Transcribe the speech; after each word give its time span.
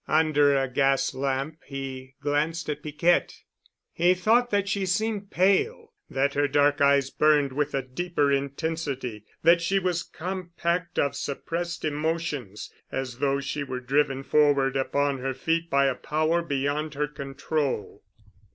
Under 0.07 0.57
a 0.57 0.67
gas 0.67 1.13
lamp, 1.13 1.59
he 1.63 2.15
glanced 2.23 2.67
at 2.71 2.81
Piquette. 2.81 3.37
He 3.93 4.15
thought 4.15 4.49
that 4.49 4.67
she 4.67 4.83
seemed 4.87 5.29
pale, 5.29 5.93
that 6.09 6.33
her 6.33 6.47
dark 6.47 6.81
eyes 6.81 7.11
burned 7.11 7.51
with 7.53 7.75
a 7.75 7.83
deeper 7.83 8.31
intensity, 8.31 9.25
that 9.43 9.61
she 9.61 9.77
was 9.77 10.01
compact 10.01 10.97
of 10.97 11.15
suppressed 11.15 11.85
emotions, 11.85 12.73
as 12.91 13.19
though 13.19 13.39
she 13.39 13.63
were 13.63 13.79
driven 13.79 14.23
forward 14.23 14.75
upon 14.75 15.19
her 15.19 15.35
feet 15.35 15.69
by 15.69 15.85
a 15.85 15.93
power 15.93 16.41
beyond 16.41 16.95
her 16.95 17.05
to 17.05 17.13
control. 17.13 18.01